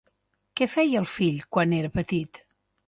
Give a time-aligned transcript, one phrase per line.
[0.61, 2.43] Què feia el fill quan era petit?